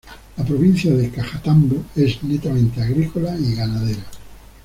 La 0.37 0.43
provincia 0.43 0.91
de 0.97 1.11
Cajatambo 1.11 1.83
es 1.95 2.23
netamente 2.23 2.81
agrícola 2.81 3.37
y 3.39 3.53
ganadera. 3.53 4.03